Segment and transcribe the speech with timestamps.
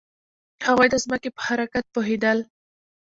[0.65, 2.37] هغوی د ځمکې په حرکت پوهیدل.